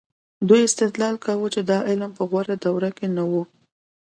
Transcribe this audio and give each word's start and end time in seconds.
دوی 0.47 0.61
استدلال 0.67 1.15
کاوه 1.25 1.47
چې 1.55 1.61
دا 1.69 1.77
علم 1.89 2.11
په 2.17 2.23
غوره 2.29 2.55
دوره 2.63 2.89
کې 2.97 3.07
نه 3.15 3.23
و. 3.31 3.33